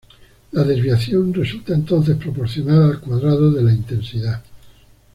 [0.53, 4.41] La desviación resulta entonces proporcional al cuadrado de la intensidad.